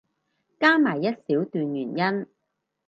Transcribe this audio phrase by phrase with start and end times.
[0.59, 2.27] 加埋一小段原因